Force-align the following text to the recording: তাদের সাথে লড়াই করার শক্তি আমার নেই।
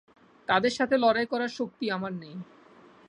তাদের 0.47 0.73
সাথে 0.73 0.95
লড়াই 0.97 1.25
করার 1.25 1.51
শক্তি 1.57 1.85
আমার 1.91 2.13
নেই। 2.13 2.35